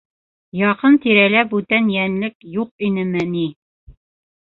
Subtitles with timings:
[0.59, 3.49] —Яҡын-тирәлә бүтән йәнлек юҡ инеме ни?